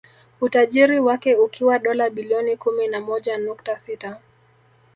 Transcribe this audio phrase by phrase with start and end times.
[0.41, 4.19] Utajiri wake ukiwa dola bilioni kumi na moja nukta sita